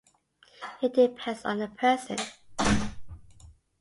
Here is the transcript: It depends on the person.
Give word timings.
It 0.81 0.95
depends 0.95 1.45
on 1.45 1.59
the 1.59 1.67
person. 1.67 2.17